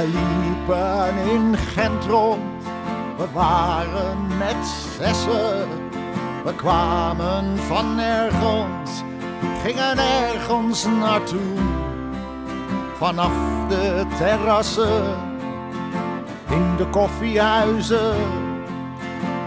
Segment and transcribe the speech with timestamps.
[0.00, 2.62] We liepen in Gent rond,
[3.16, 4.66] we waren met
[4.98, 5.68] zessen.
[6.44, 9.02] We kwamen van ergens,
[9.62, 11.58] gingen ergens naartoe.
[12.96, 13.32] Vanaf
[13.68, 15.16] de terrassen,
[16.50, 18.16] in de koffiehuizen,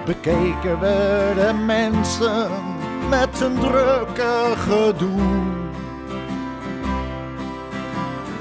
[0.06, 2.52] bekeken we de mensen
[3.10, 5.22] met een drukke gedoe.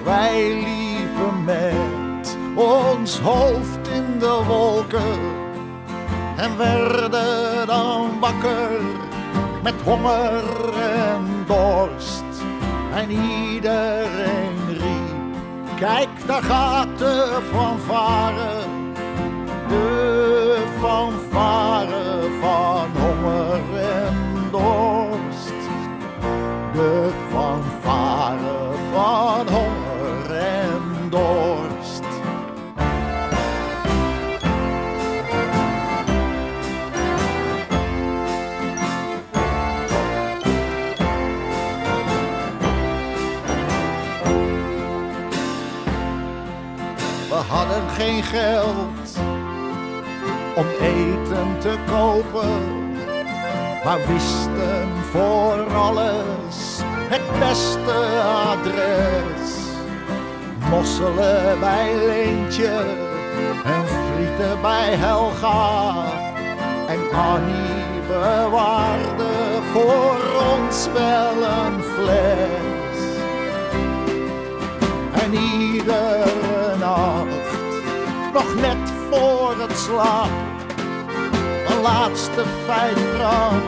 [0.04, 2.02] Wij liepen met
[2.55, 5.19] ons hoofd in de wolken
[6.37, 8.70] en werden dan wakker
[9.62, 12.24] met honger en dorst.
[12.95, 18.60] En iedereen riep, kijk daar gaat de fanfare,
[19.69, 24.15] de fanfare van honger en
[24.51, 25.52] dorst.
[26.73, 27.71] De fanfare
[48.22, 49.18] geld
[50.56, 52.82] om eten te kopen
[53.84, 57.92] maar wisten voor alles het beste
[58.46, 59.50] adres.
[60.70, 62.84] Mosselen bij Leentje
[63.64, 65.94] en frieten bij Helga.
[66.86, 69.32] En Annie bewaarde
[69.72, 70.16] voor
[70.54, 73.00] ons wel een fles.
[75.22, 75.30] En
[75.86, 76.41] nacht,
[78.33, 80.31] nog net voor het slaap
[81.66, 83.62] de laatste vijf frank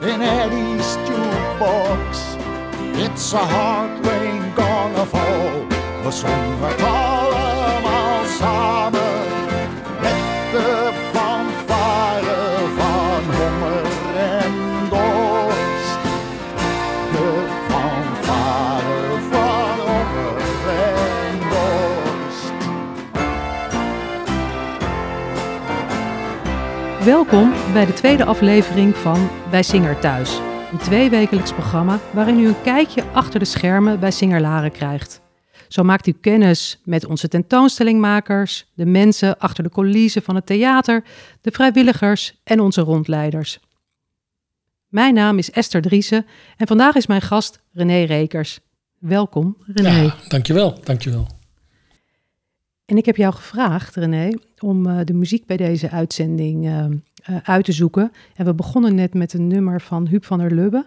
[0.00, 2.18] in Eddie's jukebox.
[2.94, 5.66] It's a hard rain gonna fall.
[6.04, 9.22] We zongen het allemaal samen
[10.00, 10.14] met
[10.52, 11.01] de
[27.04, 30.40] Welkom bij de tweede aflevering van Bij Singer Thuis.
[30.72, 35.20] Een tweewekelijks programma waarin u een kijkje achter de schermen bij Singer Laren krijgt.
[35.68, 41.04] Zo maakt u kennis met onze tentoonstellingmakers, de mensen achter de coulissen van het theater,
[41.40, 43.58] de vrijwilligers en onze rondleiders.
[44.88, 46.26] Mijn naam is Esther Driessen
[46.56, 48.60] en vandaag is mijn gast René Rekers.
[48.98, 50.00] Welkom, René.
[50.02, 51.26] Ja, dankjewel, dankjewel.
[52.92, 56.84] En ik heb jou gevraagd, René, om uh, de muziek bij deze uitzending uh,
[57.30, 58.12] uh, uit te zoeken.
[58.34, 60.86] En we begonnen net met een nummer van Huub van der Lubbe.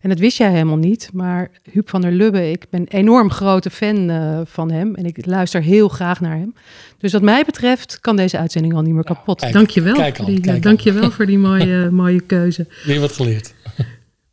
[0.00, 3.30] En dat wist jij helemaal niet, maar Huub van der Lubbe, ik ben een enorm
[3.30, 4.10] grote fan
[4.46, 6.54] van hem en ik luister heel graag naar hem.
[6.98, 9.40] Dus wat mij betreft kan deze uitzending al niet meer kapot.
[9.40, 12.66] Kijk, dankjewel, kijk al, voor die, kijk dankjewel voor die mooie, mooie keuze.
[12.84, 13.54] Weer wat geleerd.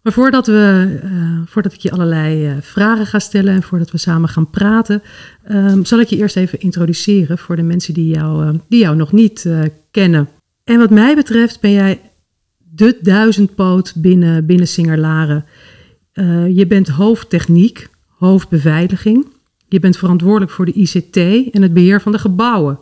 [0.01, 3.97] Maar voordat, we, uh, voordat ik je allerlei uh, vragen ga stellen en voordat we
[3.97, 5.01] samen gaan praten,
[5.51, 8.95] um, zal ik je eerst even introduceren voor de mensen die jou, uh, die jou
[8.95, 9.49] nog niet
[9.91, 10.29] kennen.
[10.63, 12.01] En wat mij betreft ben jij
[12.57, 15.45] de duizendpoot binnen, binnen Singerlaren.
[16.53, 19.27] je bent hoofdtechniek, hoofdbeveiliging.
[19.67, 21.17] Je bent verantwoordelijk voor de ICT
[21.53, 22.79] en het beheer van de gebouwen.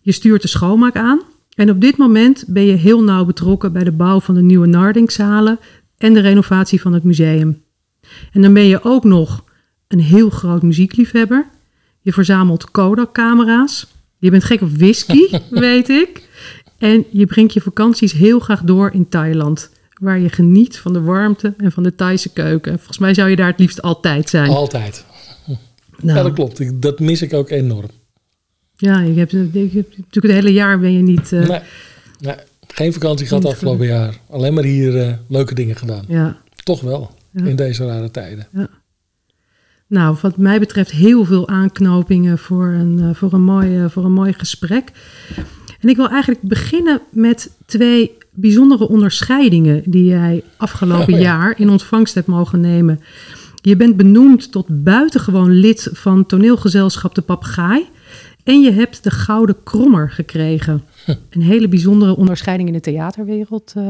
[0.00, 1.20] Je stuurt de schoonmaak aan.
[1.54, 4.66] En op dit moment ben je heel nauw betrokken bij de bouw van de nieuwe
[4.66, 5.58] Nardingzalen
[5.98, 7.62] en de renovatie van het museum.
[8.32, 9.44] En dan ben je ook nog
[9.88, 11.46] een heel groot muziekliefhebber.
[12.00, 13.86] Je verzamelt Kodak-camera's.
[14.18, 16.28] Je bent gek op whisky, weet ik.
[16.78, 19.70] En je brengt je vakanties heel graag door in Thailand.
[20.00, 22.76] Waar je geniet van de warmte en van de Thaise keuken.
[22.76, 24.50] Volgens mij zou je daar het liefst altijd zijn.
[24.50, 25.04] Altijd.
[26.00, 26.18] Nou.
[26.18, 26.60] Ja, dat klopt.
[26.60, 27.90] Ik, dat mis ik ook enorm.
[28.76, 31.32] Ja, je hebt, je hebt, natuurlijk het hele jaar ben je niet...
[31.32, 31.60] Uh, nee,
[32.18, 32.34] nee.
[32.78, 34.18] Geen vakantie gehad afgelopen jaar.
[34.30, 36.04] Alleen maar hier uh, leuke dingen gedaan.
[36.08, 36.36] Ja.
[36.62, 37.44] Toch wel, Ja.
[37.44, 38.46] in deze rare tijden.
[38.52, 38.68] Ja.
[39.86, 44.04] Nou, wat mij betreft heel veel aanknopingen voor een, uh, voor, een mooi, uh, voor
[44.04, 44.90] een mooi gesprek.
[45.80, 51.24] En ik wil eigenlijk beginnen met twee bijzondere onderscheidingen die jij afgelopen Oh, ja.
[51.24, 53.00] jaar in ontvangst hebt mogen nemen.
[53.62, 57.86] Je bent benoemd tot buitengewoon lid van toneelgezelschap De Papegaai.
[58.44, 60.82] En je hebt de Gouden Krommer gekregen.
[61.30, 63.84] Een hele bijzondere onderscheiding in de theaterwereld, uh,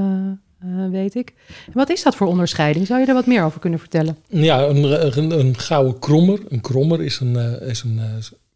[0.65, 1.33] uh, weet ik.
[1.73, 2.87] Wat is dat voor onderscheiding?
[2.87, 4.17] Zou je er wat meer over kunnen vertellen?
[4.29, 6.41] Ja, een, een, gouden krommer.
[6.49, 8.01] Een krommer is een, uh, is een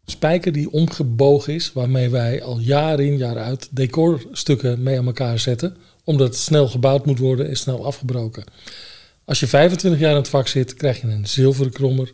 [0.05, 5.39] spijker die omgebogen is, waarmee wij al jaar in, jaar uit decorstukken mee aan elkaar
[5.39, 5.77] zetten.
[6.03, 8.43] Omdat het snel gebouwd moet worden en snel afgebroken.
[9.25, 12.13] Als je 25 jaar in het vak zit, krijg je een zilveren krommer.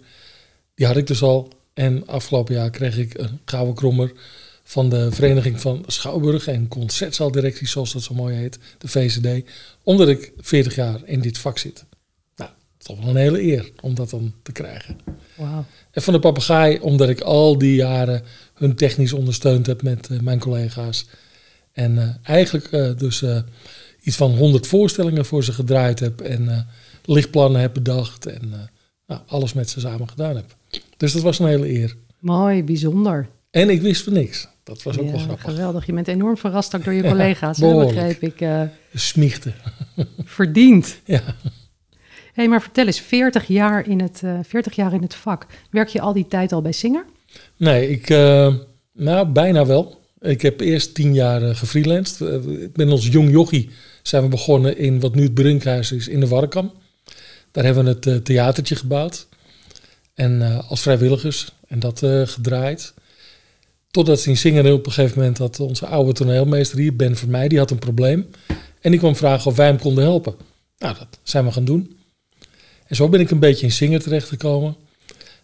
[0.75, 1.51] Die had ik dus al.
[1.73, 4.11] En afgelopen jaar kreeg ik een gouden krommer
[4.69, 9.50] van de Vereniging van Schouwburg en Concertzaaldirecties, zoals dat zo mooi heet, de VCD,
[9.83, 11.86] omdat ik 40 jaar in dit vak zit.
[12.36, 14.98] Nou, toch wel een hele eer om dat dan te krijgen.
[15.36, 15.66] Wauw.
[15.92, 18.24] En van de papegaai, omdat ik al die jaren
[18.54, 21.06] hun technisch ondersteund heb met eh, mijn collega's.
[21.71, 23.24] En eh, eigenlijk eh, dus
[24.01, 26.21] iets van 100 voorstellingen voor ze gedraaid heb.
[26.21, 26.68] En
[27.06, 28.25] lichtplannen heb bedacht.
[28.25, 28.69] En
[29.07, 30.56] nou, alles met ze samen gedaan heb.
[30.98, 31.95] Dus dat was een hele eer.
[32.19, 33.30] Mooi, bijzonder.
[33.51, 34.47] En ik wist van niks.
[34.63, 35.43] Dat was ook Ja, wel grappig.
[35.45, 35.85] geweldig.
[35.85, 37.59] Je bent enorm verrast ook door je Ja, collega's.
[37.59, 37.95] behoorlijk.
[37.95, 38.69] begreep ik.
[38.93, 39.53] Smichten.
[40.25, 40.99] verdiend.
[41.05, 41.21] Ja.
[42.33, 45.45] hey, maar vertel eens, 40 jaar, in het, eh 40 jaar in het vak.
[45.71, 47.05] Werk je al die tijd al bij Singer?
[47.57, 48.55] Nee, ik, eh,
[48.93, 49.97] nou bijna wel.
[50.21, 52.73] Ik heb eerst tien jaar gefreelanced.
[52.73, 53.69] Ben als jong jochie
[54.03, 56.71] zijn we begonnen in wat nu het Brinkhuis is in de Warkam.
[57.51, 59.27] Daar hebben we het theatertje gebouwd.
[60.13, 62.93] En als vrijwilligers en dat gedraaid.
[63.91, 67.47] Totdat ze in Singeren op een gegeven moment had onze oude toneelmeester hier, Ben Vermeij,
[67.47, 68.30] die had een probleem.
[68.81, 70.36] En die kwam vragen of wij hem konden helpen.
[70.77, 71.97] Nou, dat zijn we gaan doen.
[72.88, 74.75] En zo ben ik een beetje in Singer terechtgekomen.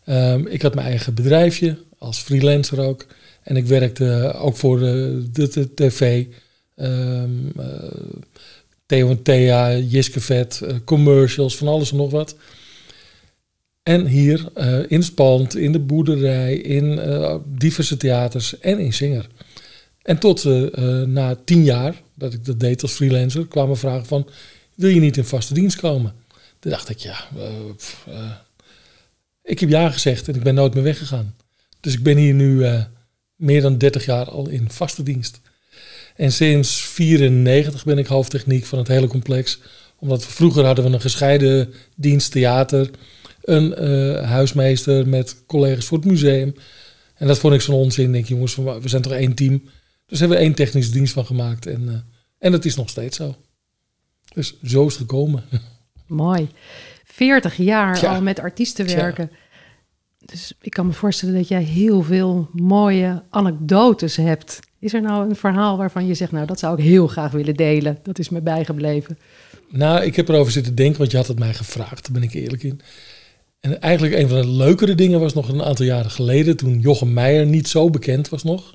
[0.05, 3.05] Ehm, ik had mijn eigen bedrijfje, als freelancer ook.
[3.43, 6.25] En ik werkte ook voor de, de, tv.
[6.75, 7.91] ehm eh,
[8.85, 12.35] Theo en Thea, Jiske Vet, eh, commercials, van alles en nog wat.
[13.85, 18.93] En hier eh, in het pand, in de boerderij, in eh, diverse theaters en in
[18.93, 19.27] Singer.
[20.01, 24.27] En tot eh, na tien jaar dat ik dat deed als freelancer, kwamen vragen van...
[24.75, 26.13] wil je niet in vaste dienst komen?
[26.59, 27.27] Toen dacht ik, ja,
[29.43, 31.35] ik heb ja gezegd en ik ben nooit meer weggegaan.
[31.79, 32.65] Dus ik ben hier nu
[33.35, 35.39] meer dan 30 jaar al in vaste dienst.
[36.15, 39.59] En sinds 94 ben ik hoofdtechniek van het hele complex.
[39.99, 42.89] Omdat we vroeger hadden we een gescheiden dienst theater,
[43.45, 46.53] een eh, huismeester met collega's voor het museum.
[47.15, 48.05] En dat vond ik zo'n onzin.
[48.05, 49.63] Ik denk, jongens, we zijn toch één team.
[50.05, 51.65] Dus hebben we één technische dienst van gemaakt.
[51.65, 51.95] En, eh,
[52.37, 53.35] en dat is nog steeds zo.
[54.33, 55.43] Dus zo is het gekomen.
[56.07, 56.49] Mooi.
[57.03, 59.31] 40 jaar al met artiesten werken.
[60.25, 64.59] Dus ik kan me voorstellen dat jij heel veel mooie anekdotes hebt.
[64.79, 67.53] Is er nou een verhaal waarvan je zegt, nou dat zou ik heel graag willen
[67.53, 67.99] delen.
[68.03, 69.17] Dat is me bijgebleven.
[69.69, 72.33] Nou, ik heb erover zitten denken, want je had het mij gevraagd, daar ben ik
[72.33, 72.81] eerlijk in.
[73.59, 77.13] En eigenlijk een van de leukere dingen was nog een aantal jaren geleden, toen Jochem
[77.13, 78.73] Meijer niet zo bekend was nog.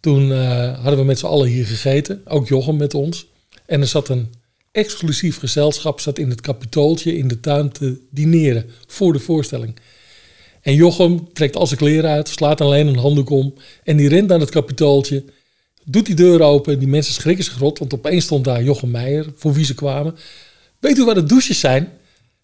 [0.00, 3.26] Toen eh, hadden we met z'n allen hier gegeten, ook Jochem met ons.
[3.66, 4.32] En er zat een
[4.72, 9.76] exclusief gezelschap zat in het kapitooltje in de tuin te dineren voor de voorstelling.
[10.60, 13.54] En Jochem trekt al zijn kleren uit, slaat alleen een handdoek om
[13.84, 15.24] en die rent naar het kapitooltje
[15.84, 16.78] doet die deur open.
[16.78, 20.16] Die mensen schrikken zich rot, want opeens stond daar Jochem Meijer, voor wie ze kwamen.
[20.78, 21.92] Weet u waar de douches zijn?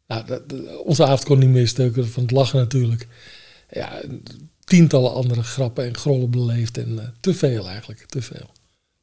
[0.06, 0.43] Nou, dat-
[0.85, 3.06] onze avond kon niet meer stukken van het lachen natuurlijk.
[3.70, 4.00] Ja,
[4.64, 8.50] tientallen andere grappen en grollen beleefd en eh, te veel eigenlijk, te veel.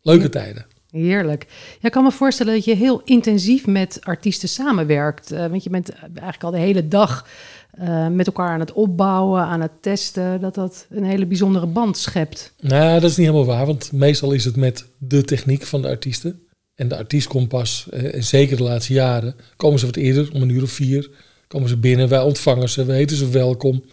[0.01, 0.29] Leuke Ja.
[0.29, 0.65] tijden.
[0.91, 1.45] Heerlijk.
[1.79, 5.31] Ja, ik kan me voorstellen dat je heel intensief met artiesten samenwerkt.
[5.31, 7.27] Eh, want je bent eigenlijk al de hele dag
[7.71, 10.41] eh, met elkaar aan het opbouwen, aan het testen.
[10.41, 12.53] Dat dat een hele bijzondere band schept.
[12.59, 15.87] Nou, dat is niet helemaal waar, want meestal is het met de techniek van de
[15.87, 16.41] artiesten.
[16.83, 20.41] En de artiest komt eh, en zeker de laatste jaren, komen ze wat eerder, om
[20.41, 21.09] een uur of vier,
[21.47, 22.09] komen ze binnen.
[22.09, 23.83] Wij ontvangen ze, we heten ze welkom.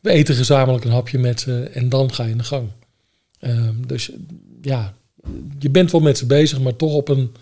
[0.00, 2.68] We eten gezamenlijk een hapje met ze en dan ga je in de gang.
[3.38, 4.10] Ehm, dus
[4.62, 4.94] ja,
[5.58, 7.32] je bent wel met ze bezig, maar toch op een,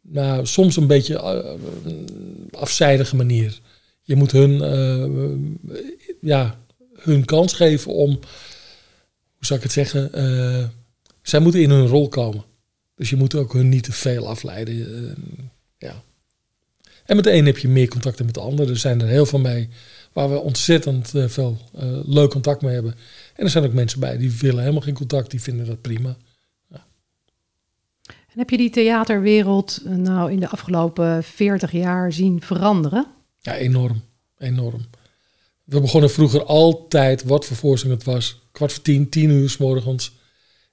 [0.00, 3.60] nou, soms een beetje eh, afzijdige manier.
[4.02, 5.78] Je moet hun, eh,
[6.20, 6.58] ja,
[6.94, 10.10] hun kans geven om, hoe zou ik het zeggen,
[11.22, 12.44] zij moeten in hun rol komen.
[12.96, 14.74] Dus je moet ook hun niet te veel afleiden.
[14.74, 15.24] eh,
[15.78, 16.02] ja.
[17.04, 18.70] En met de een heb je meer contact dan met de ander.
[18.70, 19.68] Er zijn er heel veel mee
[20.12, 22.94] waar we ontzettend eh, veel eh, leuk contact mee hebben.
[23.34, 26.16] En er zijn ook mensen bij die willen helemaal geen contact, die vinden dat prima.
[28.06, 33.06] En heb je die theaterwereld nou in de afgelopen 40 jaar zien veranderen?
[33.38, 34.02] Ja, enorm.
[34.38, 34.86] Enorm.
[35.64, 39.56] We begonnen vroeger altijd, wat voor voorstelling het was, kwart voor tien, tien uur s
[39.56, 40.12] morgens.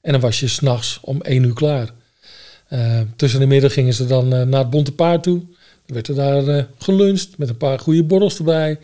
[0.01, 1.93] En dan was je s'nachts om één uur klaar.
[2.73, 5.39] Eh, tussen de middag gingen ze dan eh, naar het Bonte Paard toe.
[5.85, 8.79] Dan werd er daar eh, geluncht met een paar goede borrels erbij.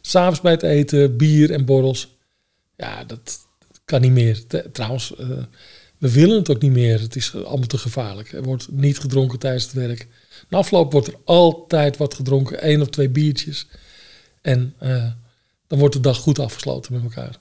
[0.00, 2.16] S'avonds bij het eten, bier en borrels.
[2.76, 3.38] Ja, dat
[3.84, 4.42] kan niet meer.
[4.72, 5.14] Trouwens,
[5.98, 7.00] we willen het ook niet meer.
[7.00, 8.32] Het is allemaal te gevaarlijk.
[8.32, 10.06] Er wordt niet gedronken tijdens het werk.
[10.48, 12.60] Na afloop wordt er altijd wat gedronken.
[12.60, 13.66] één of twee biertjes.
[14.40, 14.74] En
[15.66, 17.38] dan wordt de dag goed afgesloten met elkaar.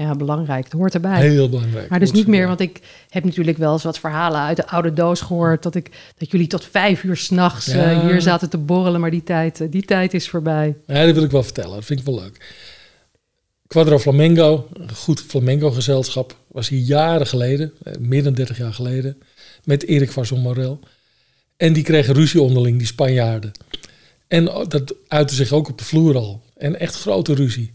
[0.00, 0.64] Ja, belangrijk.
[0.64, 1.20] Het hoort erbij.
[1.20, 1.88] Heel belangrijk.
[1.88, 4.92] Maar dus niet meer, want ik heb natuurlijk wel eens wat verhalen uit de oude
[4.92, 5.62] doos gehoord.
[5.62, 7.92] Dat, ik, dat jullie tot vijf uur s'nachts Ja.
[7.92, 10.74] nachts hier zaten te borrelen, maar die tijd, eh, die tijd is voorbij.
[10.86, 11.74] Ja, dat wil ik wel vertellen.
[11.74, 12.54] Dat vind ik wel leuk.
[13.66, 18.74] Quadro Flamengo, een goed flamenco gezelschap, was hier jaren geleden, eh, meer dan 30 jaar
[18.74, 19.18] geleden,
[19.64, 20.80] met Erik Vason Morel.
[21.56, 23.52] En die kregen ruzie onderling, die Spanjaarden.
[24.28, 26.42] En dat uitte zich ook op de vloer al.
[26.56, 27.72] En echt grote ruzie.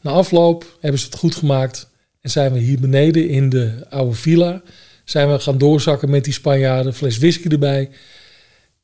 [0.00, 1.90] Na afloop hebben ze het goed gemaakt.
[2.20, 4.62] En zijn we hier beneden in de oude villa.
[5.04, 6.94] Zijn we gaan doorzakken met die Spanjaarden.
[6.94, 7.90] Fles whisky erbij.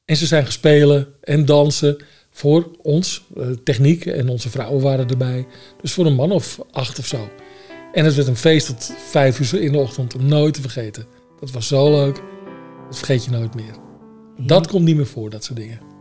[0.05, 1.97] En ze zijn gespelen en dansen
[2.31, 3.25] voor ons.
[3.37, 5.47] Eh, techniek en onze vrouwen waren erbij.
[5.81, 7.29] Dus voor een man of acht of zo.
[7.93, 10.15] En het werd een feest tot vijf uur in de ochtend.
[10.15, 11.07] Om nooit te vergeten.
[11.41, 12.23] Dat was zo leuk.
[12.87, 13.75] Dat vergeet je nooit meer.
[14.39, 15.94] Dat komt niet meer voor, dat soort dingen.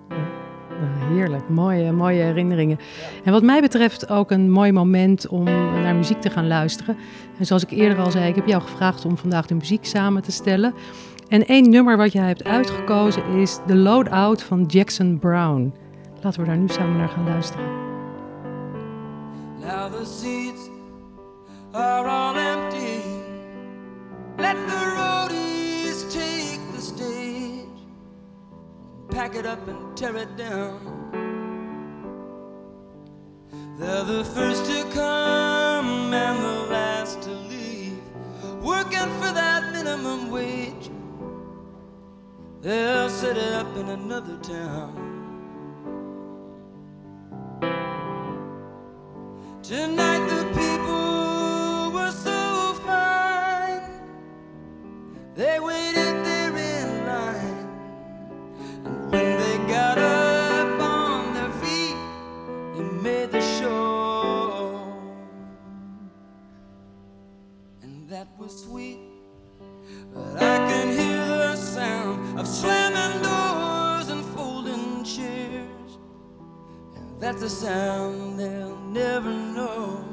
[1.11, 2.79] Heerlijk, mooie, mooie herinneringen.
[3.23, 6.97] En wat mij betreft ook een mooi moment om naar muziek te gaan luisteren.
[7.37, 10.21] En zoals ik eerder al zei, ik heb jou gevraagd om vandaag de muziek samen
[10.21, 10.73] te stellen.
[11.27, 15.73] En één nummer wat jij hebt uitgekozen is The Loadout van Jackson Brown.
[16.21, 17.65] Laten we daar nu samen naar gaan luisteren.
[19.59, 20.69] Now the seats
[21.71, 23.01] are all empty.
[24.37, 25.12] Let the roadies
[29.13, 30.79] Pack it up and tear it down.
[33.77, 38.01] They're the first to come and the last to leave.
[38.63, 40.89] Working for that minimum wage.
[42.61, 44.95] They'll set it up in another town.
[49.61, 53.83] Tonight the people were so fine.
[55.35, 55.92] They waited
[77.23, 80.03] that's a sound they'll never know.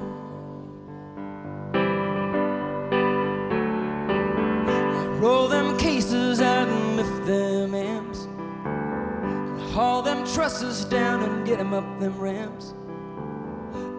[5.18, 8.28] Roll them cases out and lift them amps.
[8.64, 12.74] And haul them trusses down and get them up them ramps.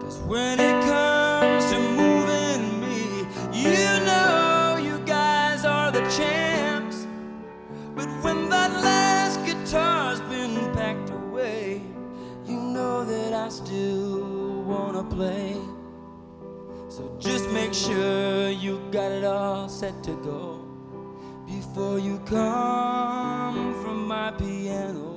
[0.00, 2.11] Cause when it comes to moving
[13.52, 15.56] still wanna play.
[16.88, 20.64] So just make sure you got it all set to go
[21.46, 25.12] before you come from my piano.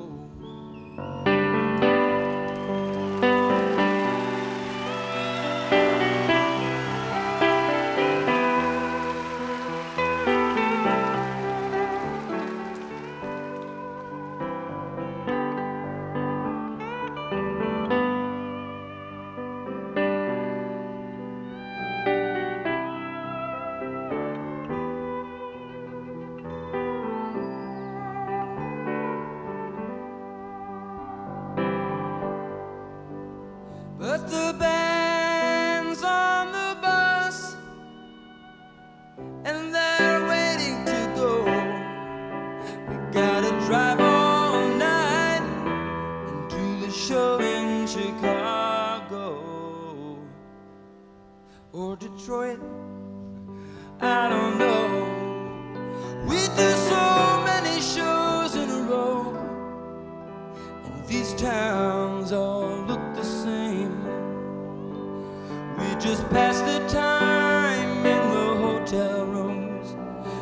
[66.29, 69.91] Pass the time in the hotel rooms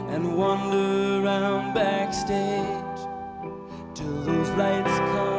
[0.10, 3.00] and wander around backstage
[3.94, 5.33] till those lights come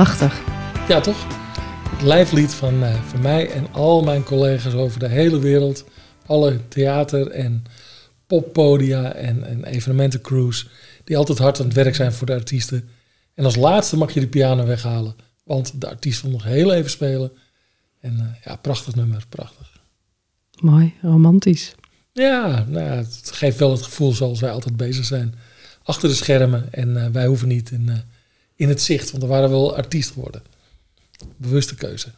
[0.00, 0.42] Prachtig.
[0.88, 1.26] Ja, toch?
[1.90, 5.84] Het lijflied van, eh, van mij en al mijn collega's over de hele wereld.
[6.26, 7.64] Alle theater- en
[8.26, 10.68] poppodia en, en evenementencrews.
[11.04, 12.88] Die altijd hard aan het werk zijn voor de artiesten.
[13.34, 15.14] En als laatste mag je de piano weghalen.
[15.44, 17.32] Want de artiest wil nog heel even spelen.
[18.00, 19.80] En eh, ja, prachtig nummer, prachtig.
[20.60, 21.74] Mooi, romantisch.
[22.12, 25.34] Ja, nou het geeft wel het gevoel zoals wij altijd bezig zijn.
[25.82, 26.72] Achter de schermen.
[26.72, 27.90] En eh, wij hoeven niet in,
[28.60, 29.10] in het zicht.
[29.10, 30.42] Want we waren wel artiest geworden.
[31.36, 32.08] Bewuste keuze.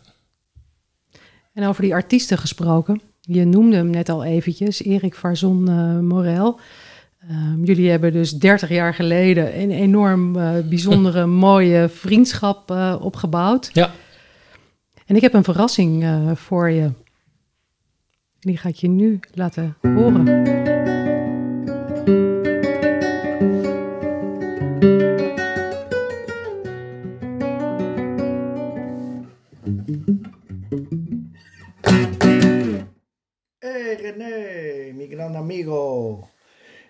[1.52, 3.00] En over die artiesten gesproken.
[3.20, 6.60] Je noemde hem net al eventjes, Erik Varzon eh Morel.
[7.28, 13.70] Ehm, jullie hebben dus 30 jaar geleden een enorm eh, bijzondere, mooie vriendschap eh, opgebouwd.
[13.72, 13.90] Ja.
[15.06, 16.90] En ik heb een verrassing voor je.
[18.40, 20.71] Die ga ik je nu laten horen.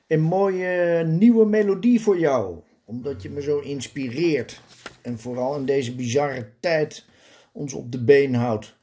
[0.06, 2.58] Een mooie nieuwe melodie voor jou.
[2.84, 4.60] Omdat je me zo inspireert.
[5.02, 7.04] En vooral in deze bizarre tijd
[7.52, 8.76] ons op de been houdt.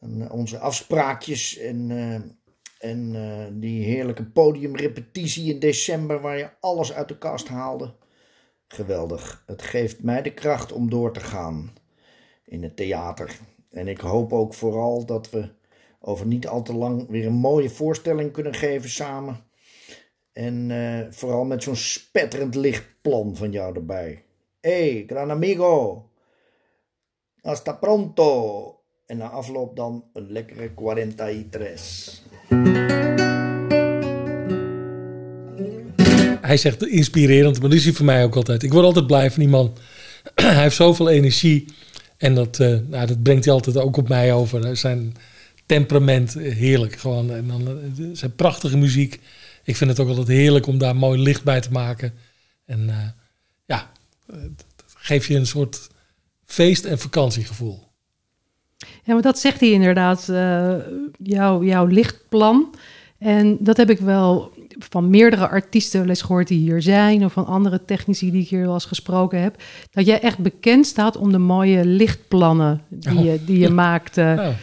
[0.00, 6.50] En, eh, onze afspraakjes en, eh, en eh, die heerlijke podiumrepetitie in december waar je
[6.60, 7.94] alles uit de kast haalde.
[8.68, 9.42] Geweldig.
[9.46, 11.72] Het geeft mij de kracht om door te gaan
[12.44, 13.38] in het theater.
[13.70, 15.48] En ik hoop ook vooral dat we
[16.00, 19.40] over niet al te lang weer een mooie voorstelling kunnen geven samen.
[20.32, 24.24] En eh, vooral met zo'n spetterend lichtplan van jou erbij.
[24.60, 26.04] Hey, gran amigo.
[27.40, 28.74] Hasta pronto.
[29.06, 32.22] En na afloop dan een lekkere 43.
[36.40, 38.62] Hij zegt inspirerend, maar dat is hij voor mij ook altijd.
[38.62, 39.72] Ik word altijd blij van die man.
[40.34, 41.64] hij heeft zoveel energie.
[42.16, 44.76] En dat, eh, nou, dat brengt hij altijd ook op mij over.
[44.76, 45.14] Zijn
[45.74, 46.96] temperament, eh, heerlijk.
[46.96, 47.30] Gewoon.
[47.32, 49.20] En dan eh, zijn prachtige muziek.
[49.64, 52.12] Ik vind het ook altijd heerlijk om daar mooi licht bij te maken.
[52.66, 52.96] En eh,
[53.64, 53.90] ja,
[54.26, 55.88] eh, dat geeft je een soort
[56.44, 57.88] feest- en vakantiegevoel.
[58.78, 60.74] Ja, maar dat zegt hij inderdaad, eh,
[61.22, 62.74] jouw, jouw lichtplan.
[63.18, 67.24] En dat heb ik wel van meerdere artiesten eens gehoord die hier zijn...
[67.24, 69.62] of van andere technici die ik hier wel eens gesproken heb...
[69.90, 73.24] dat jij echt bekend staat om de mooie lichtplannen die, Oh.
[73.24, 74.16] je, die je maakt.
[74.16, 74.34] eh.
[74.34, 74.54] Nou,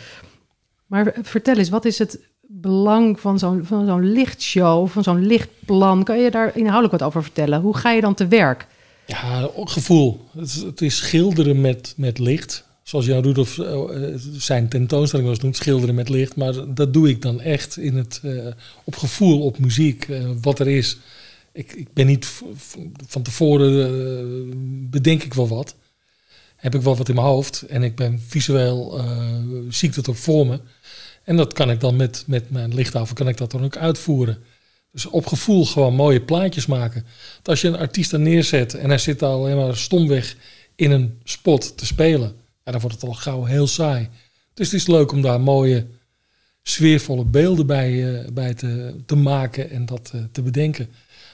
[0.87, 6.03] Maar vertel eens, wat is het belang van zo'n, van zo'n lichtshow, van zo'n lichtplan?
[6.03, 7.61] Kan je daar inhoudelijk wat over vertellen?
[7.61, 8.67] Hoe ga je dan te werk?
[9.05, 10.25] Ja, gevoel.
[10.37, 12.65] Het is, het is schilderen met, met licht.
[12.87, 16.35] Zoals Jan Rudolf eh, eh, zijn tentoonstelling was noemt, schilderen met licht.
[16.35, 18.47] Maar dat doe ik dan echt in het, eh,
[18.83, 20.07] op gevoel, op muziek,
[20.41, 20.97] wat er is.
[21.51, 22.41] Ik, ik ben niet
[23.07, 25.75] van tevoren, bedenk ik wel wat.
[26.55, 27.61] Heb ik wel wat in mijn hoofd.
[27.61, 29.01] En ik ben visueel,
[29.69, 30.59] zie ik dat ook voor me.
[31.27, 34.43] En dat kan ik dan met, met mijn lichttafel, kan ik dat dan ook uitvoeren.
[34.91, 37.05] Dus op gevoel gewoon mooie plaatjes maken.
[37.43, 40.35] Als je een artiest er neerzet en hij zit al alleen maar stomweg
[40.75, 44.09] in een spot te spelen, ja, dan wordt het al gauw heel saai.
[44.53, 45.85] Dus het is leuk om daar mooie,
[46.63, 50.87] sfeervolle beelden bij, eh, bij te, te maken en dat eh, te bedenken.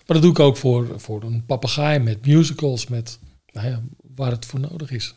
[0.06, 3.20] Maar dat doe ik ook voor, voor een papegaai met musicals, met
[3.52, 3.82] nou ja,
[4.16, 5.16] waar het voor nodig is.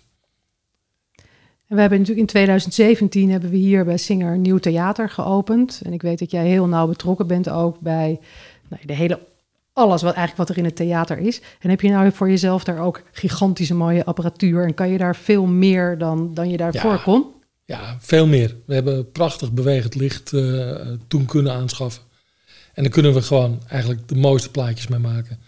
[1.68, 5.80] En we hebben natuurlijk in 2017 hebben we hier bij Singer een nieuw theater geopend.
[5.84, 8.20] En ik weet dat jij heel nauw betrokken bent ook bij
[8.68, 9.20] nou, de hele
[9.72, 11.40] alles wat eigenlijk wat er in het theater is.
[11.60, 15.16] En heb je nou voor jezelf daar ook gigantische mooie apparatuur en kan je daar
[15.16, 17.02] veel meer dan, dan je daarvoor Ja.
[17.02, 17.24] kon?
[17.64, 18.56] Ja, veel meer.
[18.66, 20.76] We hebben prachtig bewegend licht eh,
[21.08, 22.02] toen kunnen aanschaffen.
[22.74, 25.38] En daar kunnen we gewoon eigenlijk de mooiste plaatjes mee maken.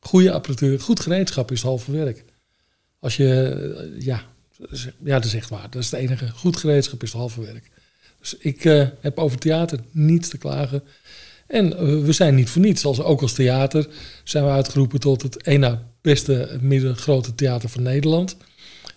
[0.00, 2.24] Goede apparatuur, goed gereedschap is het halve werk.
[3.00, 4.22] Als je, eh, ja,
[5.04, 5.70] ja, dat is echt waar.
[5.70, 6.28] Dat is het enige.
[6.28, 7.70] Goed gereedschap is het halve werk.
[8.20, 10.82] Dus ik eh, heb over theater niets te klagen.
[11.48, 12.84] En eh, we zijn niet voor niets.
[12.84, 13.88] Ook als theater
[14.24, 18.36] zijn we uitgeroepen tot het na beste middengrote theater van Nederland.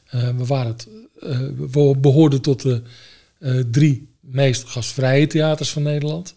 [0.06, 0.88] Eh, we, waren het,
[1.20, 2.82] eh, behoorden tot de
[3.72, 6.36] drie meest gastvrije theaters van Nederland.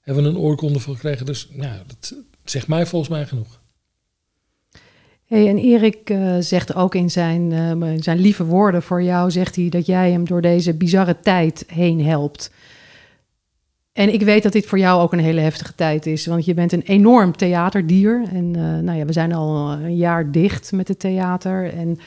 [0.00, 1.26] Hebben we een oorkonde voor gekregen.
[1.26, 3.59] Dus ja, dat zegt mij volgens mij genoeg.
[5.30, 9.56] Hey, en Erik eh, zegt ook in zijn, eh, zijn lieve woorden voor jou, zegt
[9.56, 12.52] hij dat jij hem door deze bizarre tijd heen helpt.
[13.92, 16.54] En ik weet dat dit voor jou ook een hele heftige tijd is, want je
[16.54, 18.22] bent een enorm theaterdier.
[18.32, 21.74] En eh, nou ja, we zijn al een jaar dicht met het theater.
[21.74, 21.98] En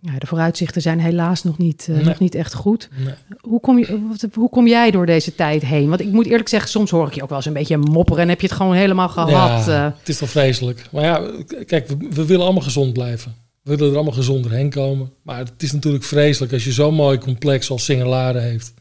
[0.00, 2.04] ja, de vooruitzichten zijn helaas nog niet, eh, Nee.
[2.04, 2.88] nog niet echt goed.
[3.04, 3.14] Nee.
[3.40, 5.88] Hoe kom, je, wat- hoe kom jij door deze tijd heen?
[5.88, 8.22] Want ik moet eerlijk zeggen, soms hoor ik je ook wel eens een beetje mopperen
[8.22, 9.30] en heb je het gewoon helemaal gehad.
[9.66, 9.98] Ja, eh.
[9.98, 10.84] het is toch vreselijk.
[10.92, 11.30] Maar ja,
[11.66, 13.34] kijk, we, we willen allemaal gezond blijven.
[13.62, 15.10] We willen er allemaal gezonder heen komen.
[15.22, 18.72] Maar het is natuurlijk vreselijk als je zo'n mooi complex als Singelaren heeft.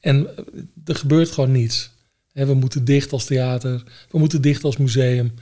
[0.00, 0.44] En eh,
[0.84, 1.90] er gebeurt gewoon niets.
[2.32, 3.82] We moeten dicht als theater.
[4.10, 5.34] We moeten dicht als museum.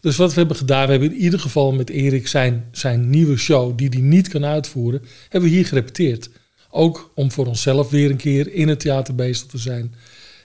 [0.00, 3.36] Dus wat we hebben gedaan, we hebben in ieder geval met Erik zijn, zijn nieuwe
[3.36, 6.30] show, die hij niet kan uitvoeren, hebben we hier gerepeteerd.
[6.70, 9.94] Ook om voor onszelf weer een keer in het theater bezig te zijn.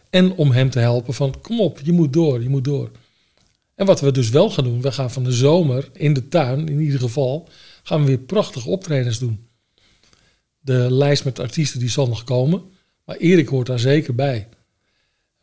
[0.09, 2.91] En om hem te helpen van, kom op, je moet door, je moet door.
[3.75, 6.67] En wat we dus wel gaan doen, we gaan van de zomer in de tuin,
[6.67, 7.49] in ieder geval,
[7.83, 9.47] gaan we weer prachtige optredens doen.
[10.59, 12.63] De lijst met artiesten die zal nog komen,
[13.05, 14.47] maar Erik hoort daar zeker bij.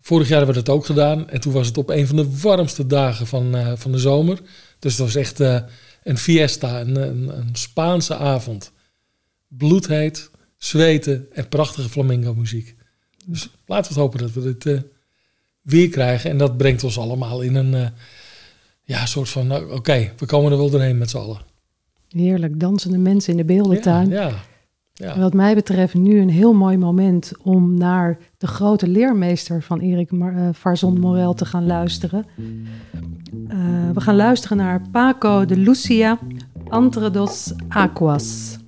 [0.09, 2.41] Vorig jaar hebben we dat ook gedaan en toen was het op een van de
[2.41, 4.41] warmste dagen van, eh, van de zomer.
[4.79, 5.61] Dus het was echt eh,
[6.03, 8.73] een fiesta, een, een, een Spaanse avond.
[9.49, 12.77] Bloedheet, zweten en prachtige flamenco muziek.
[13.27, 14.81] Dus laten we het hopen dat we dit eh,
[15.63, 16.31] weer krijgen.
[16.31, 17.93] En dat brengt ons allemaal in een
[18.83, 21.41] ja, soort van, nou, oké, we komen er wel doorheen met z'n allen.
[22.09, 24.09] Heerlijk, dansende mensen in de beeldentuin.
[24.09, 24.45] Ja, ja.
[24.99, 30.11] Wat mij betreft nu een heel mooi moment om naar de grote leermeester van Erik
[30.11, 32.27] eh, Varzon Morel te gaan luisteren.
[33.49, 33.57] Eh,
[33.95, 36.19] we gaan luisteren naar Paco de Lucia,
[36.69, 38.59] Entre dos Aquas.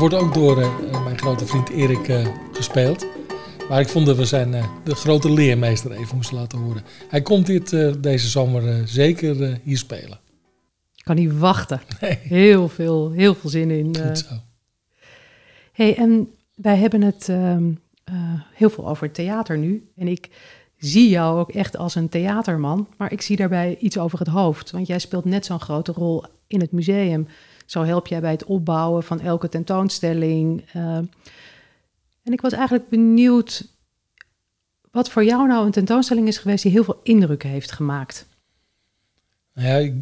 [0.00, 3.06] Wordt ook door eh, mijn grote vriend Erik eh, gespeeld.
[3.68, 6.82] Maar ik vond dat we zijn eh, de grote leermeester even moesten laten horen.
[7.08, 7.70] Hij komt dit
[8.02, 10.18] deze zomer zeker hier spelen.
[10.94, 11.80] Ik kan niet wachten.
[12.00, 13.96] Nee, Heel veel, heel veel zin in.
[14.06, 14.34] goed zo.
[15.72, 17.72] hey, en wij hebben het ehm,
[18.10, 19.90] eh, heel veel over theater nu.
[19.96, 20.28] En ik
[20.76, 22.88] zie jou ook echt als een theaterman.
[22.96, 24.70] Maar ik zie daarbij iets over het hoofd.
[24.70, 27.28] Want jij speelt net zo'n grote rol in het museum.
[27.70, 30.64] Zo help jij bij het opbouwen van elke tentoonstelling.
[30.72, 30.96] eh.
[32.22, 33.66] en ik was eigenlijk benieuwd
[34.90, 38.26] wat voor jou nou een tentoonstelling is geweest die heel veel indruk heeft gemaakt.
[39.54, 39.92] Nou ja,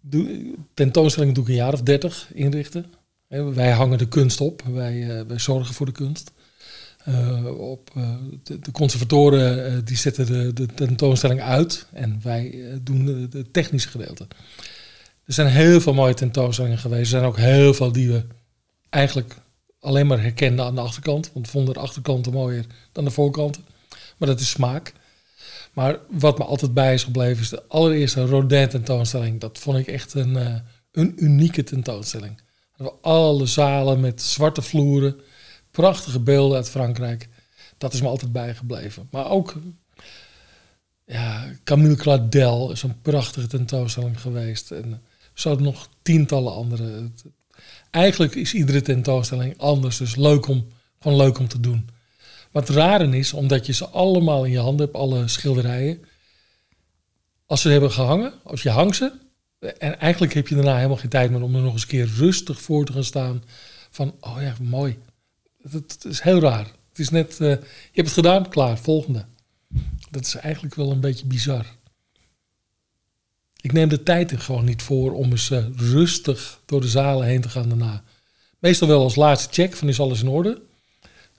[0.00, 2.92] doe, tentoonstellingen doe ik een jaar of dertig inrichten.
[3.28, 6.32] Wij hangen de kunst op, wij, eh, zorgen voor de kunst.
[7.04, 13.28] Eh, op, eh, de, de conservatoren die zetten de, de tentoonstelling uit en wij doen
[13.30, 14.26] de technische gedeelte.
[15.30, 17.02] Er zijn heel veel mooie tentoonstellingen geweest.
[17.02, 18.24] Er zijn ook heel veel die we
[18.88, 19.34] eigenlijk
[19.80, 21.30] alleen maar herkenden aan de achterkant.
[21.32, 23.64] Want vonden de achterkanten mooier dan de voorkanten.
[24.16, 24.92] Maar dat is smaak.
[25.72, 29.40] Maar wat me altijd bij is gebleven is de allereerste Rodin tentoonstelling.
[29.40, 30.54] Dat vond ik echt een, eh,
[30.92, 32.40] een unieke tentoonstelling.
[33.00, 35.20] Alle zalen met zwarte vloeren,
[35.70, 37.28] prachtige beelden uit Frankrijk.
[37.78, 39.08] Dat is me altijd bijgebleven.
[39.10, 39.54] Maar ook
[41.04, 44.70] ja, Camille Claudel is een prachtige tentoonstelling geweest.
[44.70, 45.02] En
[45.40, 47.10] zo nog tientallen andere.
[47.90, 49.96] Eigenlijk is iedere tentoonstelling anders.
[49.96, 50.66] Dus leuk om,
[51.00, 51.88] gewoon leuk om te doen.
[52.50, 56.04] Wat rare is, omdat je ze allemaal in je handen hebt, alle schilderijen.
[57.46, 59.12] Als ze hebben gehangen, als je hangt ze.
[59.78, 62.10] En eigenlijk heb je daarna helemaal geen tijd meer om er nog eens een keer
[62.16, 63.42] rustig voor te gaan staan.
[63.90, 64.98] Van, oh ja, mooi.
[65.62, 66.66] Het, het is heel raar.
[66.88, 67.58] Het is net, eh, je
[67.92, 69.24] hebt het gedaan, klaar, volgende.
[70.10, 71.66] Dat is eigenlijk wel een beetje bizar.
[73.60, 77.26] Ik neem de tijd er gewoon niet voor om eens eh, rustig door de zalen
[77.26, 78.02] heen te gaan daarna.
[78.58, 80.62] Meestal wel als laatste check van is alles in orde.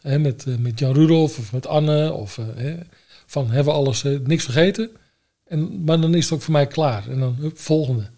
[0.02, 2.12] Hè, met, eh, met Jan Rudolf of met Anne.
[2.12, 2.74] Of eh,
[3.26, 4.90] van hebben we alles, niks vergeten.
[5.48, 7.10] En, maar dan is het ook voor mij klaar.
[7.10, 8.10] En dan volgende.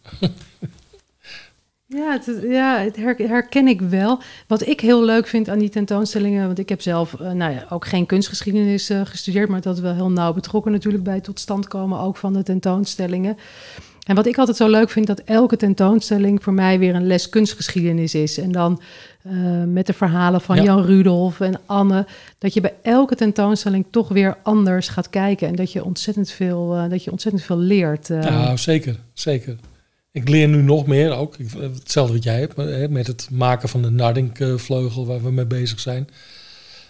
[1.85, 4.21] Ja, het, ja, herken ik wel.
[4.47, 7.85] Wat ik heel leuk vind aan die tentoonstellingen, want ik heb zelf nou ja, ook
[7.85, 11.99] geen kunstgeschiedenis gestudeerd, maar dat wel heel nauw betrokken natuurlijk bij het tot stand komen
[11.99, 13.37] ook van de tentoonstellingen.
[14.05, 17.29] En wat ik altijd zo leuk vind, dat elke tentoonstelling voor mij weer een les
[17.29, 18.37] kunstgeschiedenis is.
[18.37, 18.81] En dan
[19.21, 20.63] eh, met de verhalen van Ja.
[20.63, 22.05] Jan Rudolf en Anne,
[22.37, 26.75] dat je bij elke tentoonstelling toch weer anders gaat kijken en dat je ontzettend veel,
[26.75, 28.09] eh, dat je ontzettend veel leert.
[28.09, 28.21] eh.
[28.21, 29.55] Ja, zeker, zeker.
[30.11, 31.35] Ik leer nu nog meer ook.
[31.59, 36.07] Hetzelfde wat jij hebt, met het maken van de Nardink-vleugel waar we mee bezig zijn.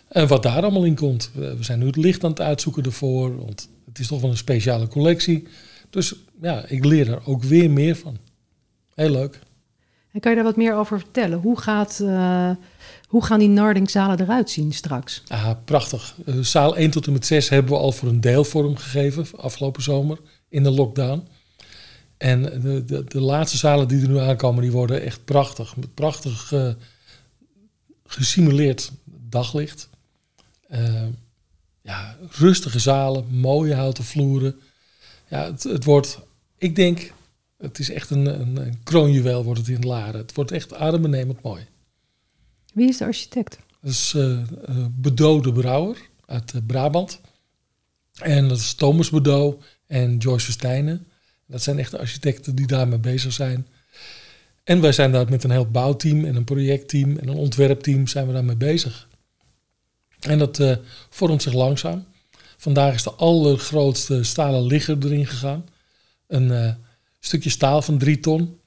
[0.08, 1.32] En wat daar allemaal in komt.
[1.34, 4.30] We we zijn nu het licht aan het uitzoeken ervoor, want het is toch wel
[4.30, 5.48] een speciale collectie.
[5.94, 8.18] Dus ja, ik leer er ook weer meer van.
[8.96, 9.40] Heel leuk.
[10.12, 11.40] En kan je daar wat meer over vertellen?
[11.40, 12.52] Hoe, gaat, eh,
[13.08, 15.24] hoe gaan die Nardingzalen eruit zien straks?
[15.28, 16.16] Ah, prachtig.
[16.26, 19.26] Eh, zaal 1 tot en met 6 hebben we al voor een deel vorm gegeven
[19.40, 20.20] afgelopen zomer
[20.50, 21.28] in de lockdown.
[22.18, 25.76] En de, de, de laatste zalen die er nu aankomen, die worden echt prachtig.
[25.76, 26.70] Met prachtig eh,
[28.06, 29.90] gesimuleerd daglicht.
[31.82, 34.56] Ja, rustige zalen, mooie houten vloeren.
[35.34, 36.20] Ja, het, het wordt,
[36.58, 37.14] ik denk,
[37.58, 40.20] het is echt een, een, een kroonjuweel wordt het in Laren.
[40.20, 41.66] Het wordt echt adembenemend mooi.
[42.74, 43.60] Wie is de architect?
[43.82, 47.22] Dat is eh eh, Bedo de Brouwer uit eh, Brabant.
[48.14, 51.08] En dat is Thomas Bedo en Joyce Verstijnen.
[51.46, 53.68] Dat zijn echt de architecten die daarmee bezig zijn.
[54.64, 58.28] En wij zijn daar met een heel bouwteam en een projectteam en een ontwerpteam zijn
[58.28, 59.08] we daarmee bezig.
[60.20, 60.76] En dat eh,
[61.10, 62.06] vormt zich langzaam.
[62.64, 65.66] Vandaag is de allergrootste stalen ligger erin gegaan.
[66.28, 66.74] Een eh,
[67.20, 68.60] stukje staal van drie ton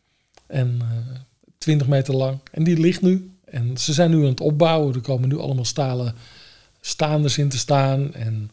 [0.47, 1.21] en eh
[1.59, 2.39] 20 meter lang.
[2.51, 3.31] En die ligt nu.
[3.45, 4.95] En ze zijn nu aan het opbouwen.
[4.95, 6.15] Er komen nu allemaal stalen
[6.81, 8.15] staanders in te staan.
[8.15, 8.51] En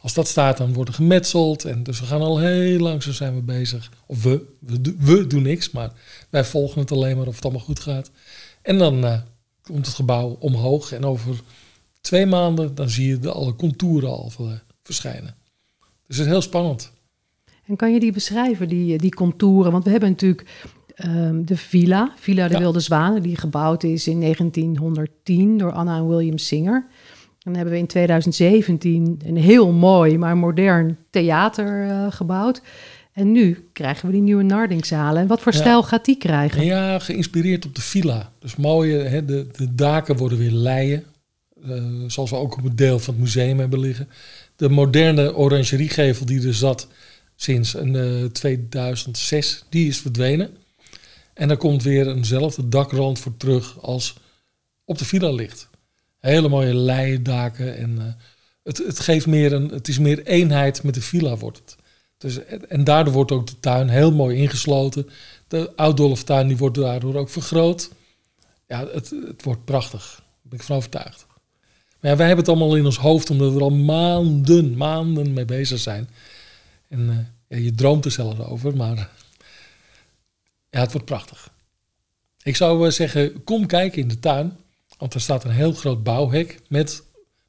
[0.00, 1.64] als dat staat, dan wordt er gemetseld.
[1.64, 3.90] En dus we gaan al heel lang, zo zijn we bezig.
[4.06, 5.92] Of we, we, we doen niks, maar
[6.30, 8.10] wij volgen het alleen maar of het allemaal goed gaat.
[8.62, 9.20] En dan eh,
[9.62, 10.92] komt het gebouw omhoog.
[10.92, 11.40] En over
[12.00, 14.46] twee maanden, dan zie je de, alle contouren al eh,
[14.82, 15.34] verschijnen.
[16.06, 16.92] Dus het is heel spannend.
[17.66, 19.72] En kan je die beschrijven, die, die contouren?
[19.72, 20.46] Want we hebben natuurlijk
[20.94, 22.58] ehm, de villa, Villa de Ja.
[22.60, 26.86] Wilde Zwanen, die gebouwd is in 1910 door Anna en William Singer.
[27.38, 32.62] Dan hebben we in 2017 een heel mooi, maar modern theater eh, gebouwd.
[33.12, 35.22] En nu krijgen we die nieuwe Nardingzalen.
[35.22, 35.58] En wat voor Ja.
[35.58, 36.58] stijl gaat die krijgen?
[36.60, 38.32] En ja, geïnspireerd op de villa.
[38.38, 41.04] Dus mooie, hè, de, de daken worden weer leien.
[41.66, 44.08] eh, zoals we ook op het deel van het museum hebben liggen.
[44.56, 46.88] De moderne orangeriegevel die er zat
[47.36, 50.56] sinds eh, 2006, die is verdwenen.
[51.34, 54.14] En er komt weer eenzelfde dakrand voor terug als
[54.84, 55.68] op de villa ligt.
[56.18, 57.76] Hele mooie leien daken.
[57.76, 58.06] En eh,
[58.62, 61.76] het, het, geeft meer een, het is meer eenheid met de villa wordt het.
[62.18, 65.08] Dus, en daardoor wordt ook de tuin heel mooi ingesloten.
[65.48, 67.90] De Oud-Dolftuin wordt daardoor ook vergroot.
[68.68, 70.14] Ja, het, het wordt prachtig.
[70.16, 71.26] Daar ben ik van overtuigd.
[72.02, 75.44] Ja, wij hebben het allemaal in ons hoofd omdat we er al maanden, maanden mee
[75.44, 76.08] bezig zijn.
[76.88, 78.96] En eh, je droomt er zelfs over, maar
[80.70, 81.50] ja, het wordt prachtig.
[82.42, 84.56] Ik zou eh, zeggen, kom kijken in de tuin.
[84.98, 87.02] Want er staat een heel groot bouwhek met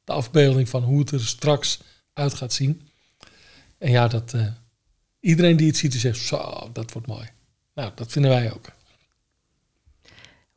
[0.04, 1.80] de afbeelding van hoe het er straks
[2.12, 2.88] uit gaat zien.
[3.78, 4.46] En ja, dat, eh,
[5.20, 7.28] iedereen die het ziet, die zegt, zo, dat wordt mooi.
[7.74, 8.72] Nou, dat vinden wij ook.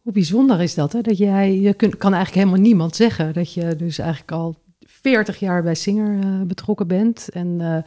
[0.07, 1.01] Hoe bijzonder is dat, hè?
[1.01, 4.55] Dat jij, je kunt, kan eigenlijk helemaal niemand zeggen dat je dus eigenlijk al
[4.85, 7.29] 40 jaar bij Singer eh, betrokken bent.
[7.33, 7.77] En eh,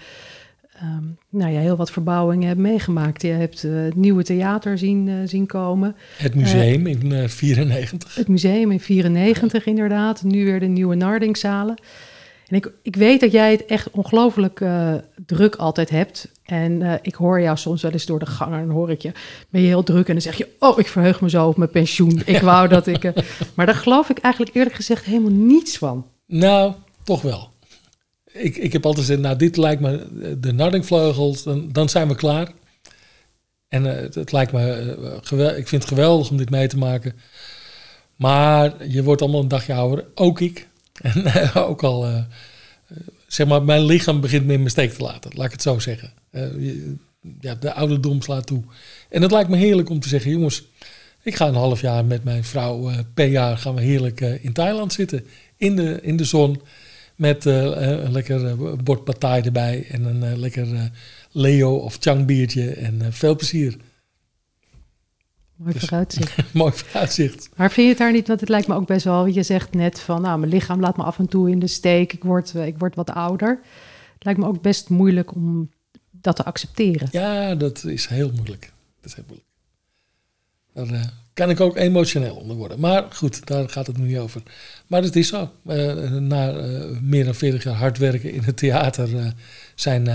[0.82, 3.22] ehm, nou ja, heel wat verbouwingen hebt meegemaakt.
[3.22, 5.96] Je hebt eh, het nieuwe theater zien, zien komen.
[6.16, 8.14] Het museum in eh 94.
[8.14, 10.22] Het museum in 94 inderdaad.
[10.22, 11.76] Nu weer de nieuwe Nardingzalen.
[12.50, 14.94] En ik, ik weet dat jij het echt ongelooflijk eh,
[15.26, 16.30] druk altijd hebt.
[16.42, 19.02] En eh, ik hoor jou soms wel eens door de gang en dan hoor ik
[19.02, 19.12] je,
[19.50, 21.70] ben je heel druk en dan zeg je, oh, ik verheug me zo op mijn
[21.70, 22.22] pensioen.
[22.26, 23.04] Ik wou dat ik...
[23.04, 23.22] eh,
[23.54, 26.06] maar daar geloof ik eigenlijk eerlijk gezegd helemaal niets van.
[26.26, 26.72] Nou,
[27.04, 27.48] toch wel.
[28.32, 30.06] Ik, ik heb altijd gezegd, nou, dit lijkt me
[30.40, 32.52] de Nardingvleugels, dan, dan zijn we klaar.
[33.68, 36.78] En het, het lijkt me, eh, gewel- ik vind het geweldig om dit mee te
[36.78, 37.12] maken.
[38.16, 40.68] Maar je wordt allemaal een dagje ouder, ook ik.
[41.00, 42.22] En eh, ook al, eh,
[43.26, 45.78] zeg maar, mijn lichaam begint me in mijn steek te laten, laat ik het zo
[45.78, 46.12] zeggen.
[46.30, 46.42] Eh,
[47.40, 48.62] ja, de ouderdom slaat toe.
[49.08, 50.64] En het lijkt me heerlijk om te zeggen, jongens,
[51.22, 54.92] ik ga een half jaar met mijn vrouw per jaar gaan we heerlijk in Thailand
[54.92, 55.24] zitten.
[55.56, 56.60] In de, in de zon.
[57.14, 59.86] Met een lekker bord patai erbij.
[59.90, 60.90] En een lekker
[61.30, 62.70] Leo of Chang biertje.
[62.70, 63.76] En veel plezier.
[65.60, 66.54] Mooi Dus- vooruitzicht.
[66.54, 67.48] Mooi vooruitzicht.
[67.56, 69.74] Maar vind je het daar niet, want het lijkt me ook best wel, je zegt
[69.74, 72.12] net van, nou, mijn lichaam laat me af en toe in de steek.
[72.12, 73.60] Ik word, eh, ik word wat ouder.
[74.14, 75.70] Het lijkt me ook best moeilijk om
[76.10, 77.08] dat te accepteren.
[77.10, 78.72] Ja, dat is heel moeilijk.
[79.00, 79.48] Dat is heel moeilijk.
[80.72, 82.80] Daar eh, kan ik ook emotioneel onder worden.
[82.80, 84.42] Maar goed, daar gaat het nu niet over.
[84.86, 85.50] Maar het is zo.
[85.66, 86.52] Eh, na
[87.00, 89.34] meer dan 40 jaar hard werken in het theater
[89.74, 90.06] zijn,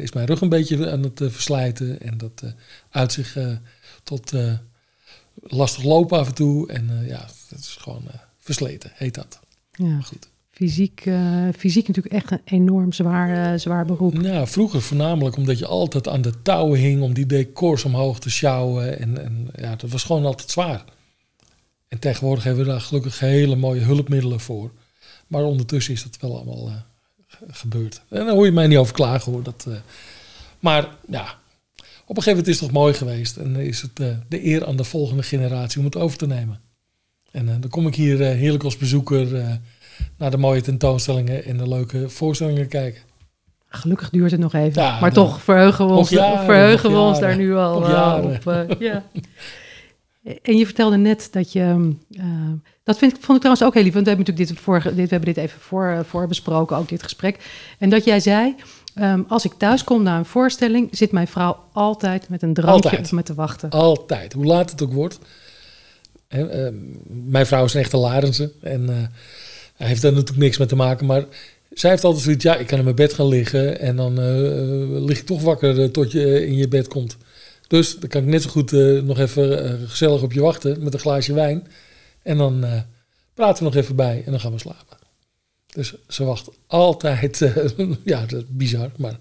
[0.00, 2.00] is mijn rug een beetje aan het verslijten.
[2.00, 2.42] En dat
[2.90, 3.36] uit zich
[4.02, 4.32] tot
[5.46, 6.68] lastig lopen af en toe.
[6.68, 9.40] En eh, ja, het is gewoon eh, versleten, heet dat.
[9.72, 10.00] Ja.
[10.00, 10.28] Goed.
[10.50, 14.18] Fysiek, eh, fysiek natuurlijk echt een enorm zwaar, zwaar beroep.
[14.18, 18.30] Nou, vroeger voornamelijk omdat je altijd aan de touwen hing om die decors omhoog te
[18.30, 18.98] sjouwen.
[18.98, 20.84] En, en ja, dat was gewoon altijd zwaar.
[21.88, 24.70] En tegenwoordig hebben we daar gelukkig hele mooie hulpmiddelen voor.
[25.26, 26.72] Maar ondertussen is dat wel allemaal
[27.26, 28.00] ge- gebeurd.
[28.08, 29.42] En daar hoor je mij niet over klagen hoor.
[29.42, 29.66] Dat,
[30.60, 31.38] maar ja,
[32.06, 33.36] op een gegeven moment is het toch mooi geweest.
[33.36, 36.60] En is het eh, de eer aan de volgende generatie om het over te nemen.
[37.30, 39.28] En eh, dan kom ik hier eh, heerlijk als bezoeker
[40.18, 43.02] naar de mooie tentoonstellingen en de leuke voorstellingen kijken.
[43.68, 44.82] Gelukkig duurt het nog even.
[44.82, 48.76] Ja, maar toch verheugen we ons, jaren, verheugen we ons daar nu al op.
[48.78, 49.04] ja.
[50.42, 51.94] En je vertelde net dat je.
[52.10, 52.24] eh,
[52.84, 53.92] dat vind, ik- vond ik trouwens ook heel lief.
[53.92, 56.88] Want we hebben natuurlijk dit, vorige, dit, we hebben dit even voor, voor besproken, ook
[56.88, 57.36] dit gesprek.
[57.78, 58.54] En dat jij zei.
[58.94, 62.90] Ehm, als ik thuis kom na een voorstelling, zit mijn vrouw altijd met een drankje
[62.90, 63.06] Altijd.
[63.06, 63.70] op me te wachten.
[63.70, 65.18] Altijd, hoe laat het ook wordt.
[66.28, 66.72] Hè, eh,
[67.06, 68.96] mijn vrouw is een echte Larense en eh,
[69.76, 71.06] hij heeft daar natuurlijk niks mee te maken.
[71.06, 71.24] Maar
[71.72, 75.04] zij heeft altijd zoiets, ja, ik kan in mijn bed gaan liggen en dan eh,
[75.04, 77.16] lig ik toch wakker tot je in je bed komt.
[77.66, 78.72] Dus dan kan ik net zo goed
[79.02, 81.66] nog even gezellig op je wachten met een glaasje wijn.
[82.22, 82.64] En dan
[83.34, 84.96] praten we nog even bij en dan gaan we slapen.
[85.74, 87.56] Dus ze wacht altijd, eh,
[88.04, 89.18] ja, dat is bizar, maar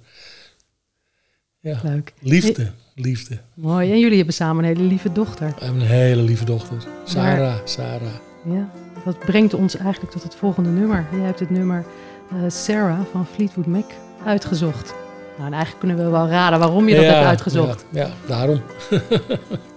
[1.59, 2.13] ja, Leuk.
[2.19, 3.37] liefde, liefde.
[3.53, 3.91] Mooi.
[3.91, 5.47] En jullie hebben samen een hele lieve dochter.
[5.57, 6.77] We hebben een hele lieve dochter.
[7.05, 8.13] Sarah, Sarah.
[8.45, 8.69] Ja,
[9.05, 11.07] dat brengt ons eigenlijk tot het volgende nummer.
[11.11, 11.85] Jij hebt het nummer
[12.31, 13.91] eh, Sarah van Fleetwood Mac
[14.25, 14.93] uitgezocht.
[15.37, 17.85] Nou, en eigenlijk kunnen we wel raden waarom je dat hebt uitgezocht.
[17.91, 18.61] Ja, ja, daarom.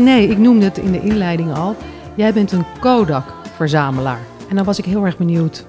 [0.00, 1.76] René, ik noemde het in de inleiding al.
[2.16, 4.26] Jij bent een Kodak-verzamelaar.
[4.48, 5.64] En dan was ik heel erg benieuwd.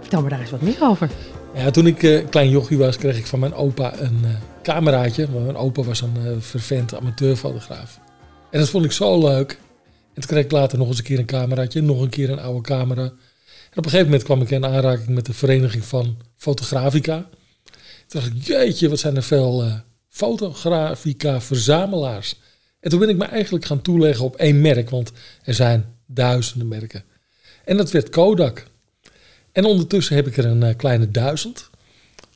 [0.00, 1.10] Vertel me daar eens wat meer over.
[1.54, 4.30] Ja, toen ik een klein jochie was, kreeg ik van mijn opa een eh,
[4.62, 5.28] cameraatje.
[5.28, 8.00] Mijn opa was een eh vervent amateurfotograaf.
[8.50, 9.58] En dat vond ik zo leuk.
[10.14, 12.40] En toen kreeg ik later nog eens een keer een cameraatje, nog een keer een
[12.40, 13.02] oude camera.
[13.02, 13.12] En
[13.74, 17.28] op een gegeven moment kwam ik in aanraking met de vereniging van Fotografica.
[18.06, 22.36] Toen dacht ik, jeetje, wat zijn er veel fotografica-verzamelaars.
[22.82, 25.12] En toen ben ik me eigenlijk gaan toeleggen op één merk, want
[25.44, 27.04] er zijn duizenden merken.
[27.64, 28.66] En dat werd Kodak.
[29.52, 31.70] En ondertussen heb ik er een eh, kleine duizend.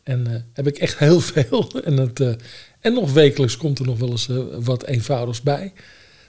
[0.03, 1.71] En eh, heb ik echt heel veel.
[1.85, 2.33] En, eh,
[2.81, 4.29] en nog wekelijks komt er nog wel eens
[4.61, 5.73] wat eenvoudigs bij.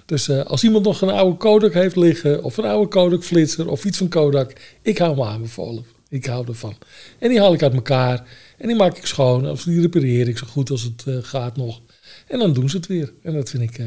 [0.05, 3.86] Dus als iemand nog een oude Kodak heeft liggen, of een oude Kodak flitser, of
[3.86, 5.86] iets van Kodak, ik hou me aanbevolen.
[6.09, 6.76] Ik hou ervan.
[7.20, 8.28] En die haal ik uit elkaar.
[8.57, 9.49] En die maak ik schoon.
[9.49, 11.82] Of die repareer ik zo goed als het gaat nog.
[12.28, 13.14] En dan doen ze het weer.
[13.24, 13.86] En dat vind ik, eh,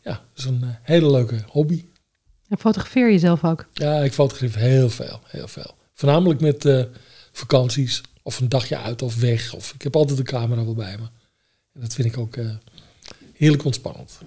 [0.00, 1.84] ja, is een eh, hele leuke hobby.
[2.48, 3.66] En fotografeer je zelf ook?
[3.72, 5.74] Ja, ik fotografeer heel veel, heel veel.
[5.94, 6.84] Voornamelijk met eh,
[7.32, 9.54] vakanties of een dagje uit of weg.
[9.54, 11.04] Of ik heb altijd de camera wel bij me.
[11.72, 12.54] En dat vind ik ook eh,
[13.32, 14.18] heerlijk ontspannend.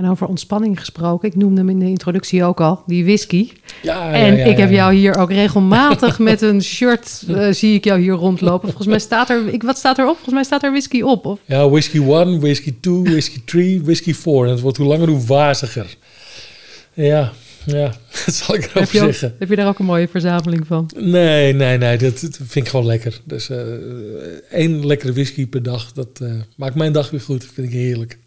[0.00, 3.48] En over ontspanning gesproken, ik noemde hem in de introductie ook al, die whisky.
[3.82, 7.74] Ja, en ja, ja, ik heb jou hier ook regelmatig met een shirt, eh, zie
[7.74, 8.66] ik jou hier rondlopen.
[8.68, 10.12] Volgens mij staat er, ik, wat staat erop?
[10.14, 11.24] Volgens mij staat er whisky op.
[11.26, 11.38] Of?
[11.44, 14.44] Ja, whisky 1, whisky 2, whisky 3, whisky 4.
[14.44, 15.96] En het wordt hoe langer hoe waziger.
[16.94, 17.32] Ja,
[17.64, 17.92] ja,
[18.26, 19.34] dat zal ik Heb erover je, ook- zeggen.
[19.38, 20.90] heb je daar ook een mooie verzameling van?
[20.96, 23.20] Nee, nee, nee, dat, dat vind ik gewoon lekker.
[23.24, 23.58] Dus eh,
[24.50, 27.40] één lekkere whisky per dag, dat eh, maakt mijn dag weer goed.
[27.40, 28.18] Dat vind ik heerlijk.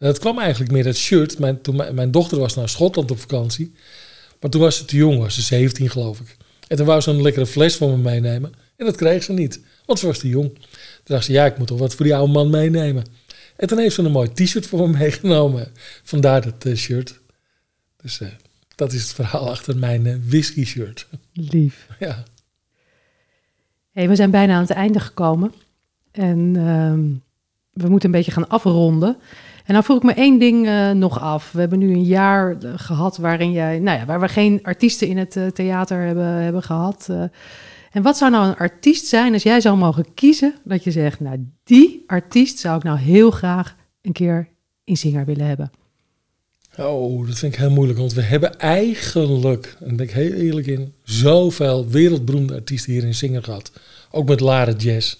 [0.00, 1.38] En dat kwam eigenlijk meer dat shirt.
[1.38, 3.72] Mijn, toen mijn, mijn dochter was naar Schotland op vakantie.
[4.40, 6.36] Maar toen was ze te jong, was ze 17 geloof ik.
[6.68, 8.52] En toen wou ze een lekkere fles voor me meenemen.
[8.76, 10.54] En dat kreeg ze niet, want ze was te jong.
[10.54, 10.64] Toen
[11.04, 13.04] dacht ze, ja, ik moet toch wat voor die oude man meenemen.
[13.56, 15.68] En toen heeft ze een mooi t-shirt voor me meegenomen.
[16.02, 17.20] Vandaar dat eh, shirt.
[18.02, 18.28] Dus eh,
[18.74, 21.06] dat is het verhaal achter mijn eh, whisky shirt.
[21.32, 21.86] Lief.
[21.98, 22.24] ja.
[23.90, 25.52] Hey, we zijn bijna aan het einde gekomen.
[26.10, 27.04] En ehm,
[27.82, 29.16] we moeten een beetje gaan afronden.
[29.70, 31.52] En dan vroeg ik me één ding eh, nog af.
[31.52, 35.08] We hebben nu een jaar eh, gehad waarin jij, nou ja, waar we geen artiesten
[35.08, 37.06] in het eh, theater hebben, hebben gehad.
[37.10, 37.22] eh.
[37.92, 40.54] en wat zou nou een artiest zijn als jij zou mogen kiezen?
[40.64, 44.48] Dat je zegt, nou die artiest zou ik nou heel graag een keer
[44.84, 45.70] in Zinger willen hebben.
[46.76, 47.98] Oh, dat vind ik heel moeilijk.
[47.98, 53.14] Want we hebben eigenlijk, en ben ik heel eerlijk in, zoveel wereldberoemde artiesten hier in
[53.14, 53.72] Zinger gehad.
[54.10, 55.16] Ook met Lara Jazz.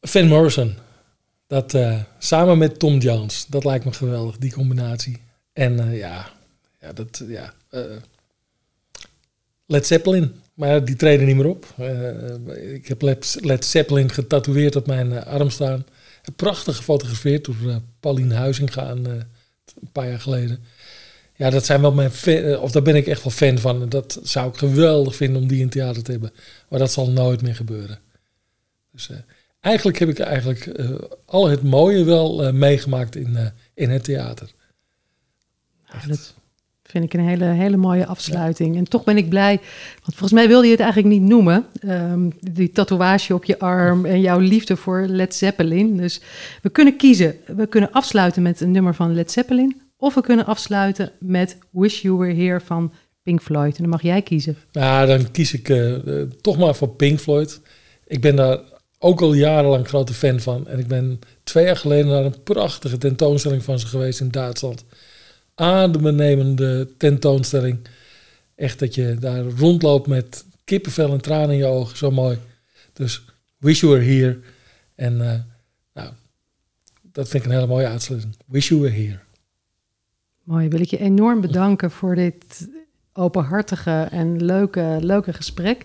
[0.00, 0.86] Van Morrison.
[1.48, 3.46] Dat, eh, samen met Tom Jones.
[3.48, 5.22] Dat lijkt me geweldig, die combinatie.
[5.52, 6.30] En eh, ja,
[6.80, 7.54] ja, dat, ja.
[7.70, 7.82] eh,
[9.66, 10.34] Led Zeppelin.
[10.54, 11.66] Maar die treden niet meer op.
[12.72, 15.86] Ik heb Led, Zeppelin getatoeëerd op mijn arm staan.
[16.36, 19.12] Prachtig gefotografeerd door uh, Pauline Huizinga een, uh,
[19.80, 20.64] een paar jaar geleden.
[21.34, 23.88] Ja, dat zijn wel mijn uh, of daar ben ik echt wel fan van.
[23.88, 26.32] Dat zou ik geweldig vinden om die in theater te hebben.
[26.68, 27.98] Maar dat zal nooit meer gebeuren.
[28.92, 29.16] Dus uh,
[29.60, 30.90] eigenlijk heb ik eigenlijk uh,
[31.24, 34.50] al het mooie wel uh, meegemaakt in, uh, in het theater.
[36.06, 36.34] Dat
[36.82, 38.72] vind ik een hele, hele mooie afsluiting.
[38.72, 38.78] Ja.
[38.78, 39.56] En toch ben ik blij,
[39.92, 41.66] want volgens mij wilde je het eigenlijk niet noemen.
[41.84, 45.96] Um, die tatoeage op je arm en jouw liefde voor Led Zeppelin.
[45.96, 46.20] Dus
[46.62, 47.36] we kunnen kiezen.
[47.56, 49.80] We kunnen afsluiten met een nummer van Led Zeppelin.
[49.96, 52.92] Of we kunnen afsluiten met Wish You Were Here van
[53.22, 53.76] Pink Floyd.
[53.76, 54.56] En dan mag jij kiezen.
[54.70, 55.72] Ja, dan kies ik
[56.40, 57.60] toch maar voor Pink Floyd.
[58.06, 58.58] Ik ben daar
[58.98, 60.66] ook al jarenlang grote fan van.
[60.66, 64.84] En ik ben twee jaar geleden naar een prachtige tentoonstelling van ze geweest in Duitsland.
[65.54, 67.78] Adembenemende tentoonstelling.
[68.54, 71.96] Echt dat je daar rondloopt met kippenvel en tranen in je ogen.
[71.96, 72.38] Zo mooi.
[72.92, 73.24] Dus
[73.58, 74.38] Wish You Were Here.
[74.94, 75.34] En uh,
[75.94, 76.12] nou,
[77.02, 78.36] dat vind ik een hele mooie uitsluiting.
[78.46, 79.18] Wish You Were Here.
[80.42, 82.68] Mooi, wil ik je enorm bedanken voor dit
[83.12, 85.84] openhartige en leuke, leuke gesprek.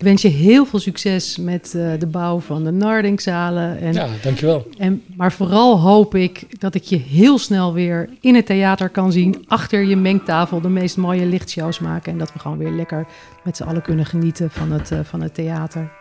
[0.00, 3.78] Ik wens je heel veel succes met uh, de bouw van de Nardingzalen.
[3.78, 4.66] En, ja, dankjewel.
[4.78, 9.12] En, maar vooral hoop ik dat ik je heel snel weer in het theater kan
[9.12, 9.44] zien.
[9.48, 12.12] Achter je mengtafel de meest mooie lichtshows maken.
[12.12, 13.06] En dat we gewoon weer lekker
[13.44, 15.92] met z'n allen kunnen genieten van het, uh, van het theater.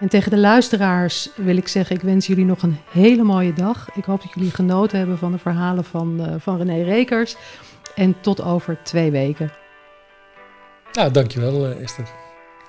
[0.00, 3.88] En tegen de luisteraars wil ik zeggen, ik wens jullie nog een hele mooie dag.
[3.94, 7.36] Ik hoop dat jullie genoten hebben van de verhalen van, uh, van René Rekers.
[7.94, 9.52] En tot over twee weken.
[10.92, 12.23] Ja, dankjewel Esther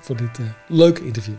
[0.05, 1.35] voor dit uh, leuke interview.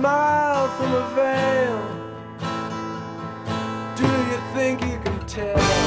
[0.00, 1.80] smile from a veil.
[3.96, 5.79] Do you think you can tell?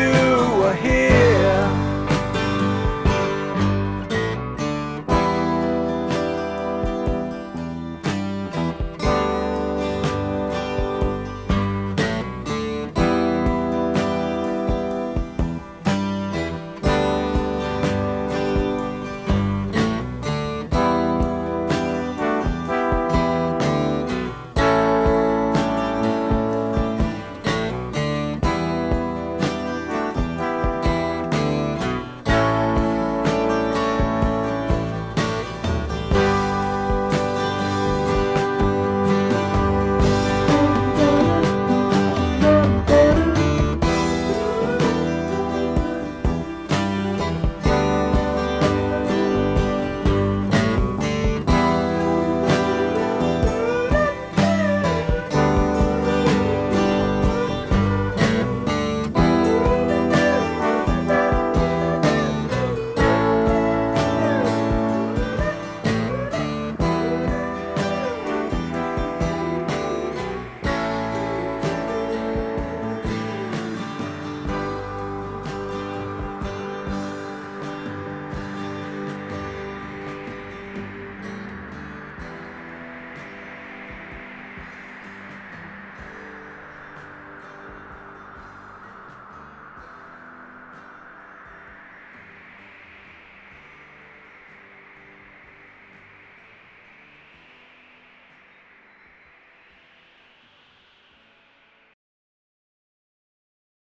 [0.00, 1.19] you were here.